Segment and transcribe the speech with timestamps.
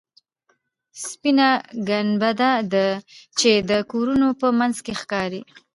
[1.07, 1.49] سپینه
[1.87, 2.51] ګنبده
[3.39, 5.41] چې د کورونو په منځ کې ښکاري.